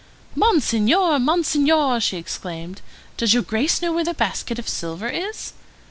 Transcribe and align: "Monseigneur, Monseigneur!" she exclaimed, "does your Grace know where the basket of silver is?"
"Monseigneur, 0.33 1.19
Monseigneur!" 1.19 1.99
she 1.99 2.17
exclaimed, 2.17 2.81
"does 3.17 3.35
your 3.35 3.43
Grace 3.43 3.83
know 3.83 3.93
where 3.93 4.03
the 4.03 4.15
basket 4.15 4.57
of 4.57 4.67
silver 4.67 5.07
is?" 5.07 5.53